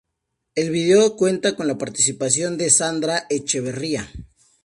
[0.55, 4.09] El video cuenta con la participación de Sandra Echeverría.